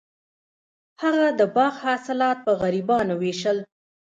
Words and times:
هغه 1.03 1.27
د 1.39 1.41
باغ 1.55 1.73
حاصلات 1.85 2.37
په 2.45 2.51
غریبانو 2.61 3.13
ویشل. 3.21 3.57